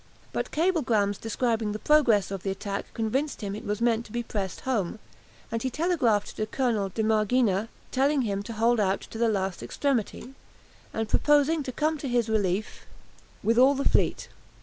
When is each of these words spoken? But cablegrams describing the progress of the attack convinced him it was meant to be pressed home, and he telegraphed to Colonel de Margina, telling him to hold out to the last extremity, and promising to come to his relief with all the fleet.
But 0.33 0.49
cablegrams 0.49 1.19
describing 1.19 1.73
the 1.73 1.77
progress 1.77 2.31
of 2.31 2.41
the 2.41 2.49
attack 2.49 2.91
convinced 2.95 3.41
him 3.41 3.53
it 3.55 3.63
was 3.63 3.81
meant 3.83 4.03
to 4.07 4.11
be 4.11 4.23
pressed 4.23 4.61
home, 4.61 4.97
and 5.51 5.61
he 5.61 5.69
telegraphed 5.69 6.37
to 6.37 6.47
Colonel 6.47 6.89
de 6.89 7.03
Margina, 7.03 7.67
telling 7.91 8.23
him 8.23 8.41
to 8.41 8.53
hold 8.53 8.79
out 8.79 9.01
to 9.01 9.19
the 9.19 9.29
last 9.29 9.61
extremity, 9.61 10.33
and 10.91 11.07
promising 11.07 11.61
to 11.61 11.71
come 11.71 11.99
to 11.99 12.07
his 12.09 12.29
relief 12.29 12.87
with 13.43 13.59
all 13.59 13.75
the 13.75 13.87
fleet. 13.87 14.27